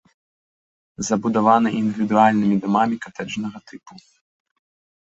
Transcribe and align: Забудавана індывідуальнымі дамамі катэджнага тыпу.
Забудавана 1.09 1.69
індывідуальнымі 1.81 2.55
дамамі 2.65 2.95
катэджнага 3.05 3.57
тыпу. 3.71 3.93